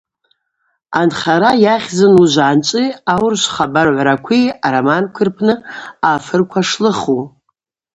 [0.99, 5.53] Анхара йахьзын Уыжвгӏанчӏви аурышв хабаргӏвракви ароманкви рпны
[6.11, 7.19] афырква шлыху.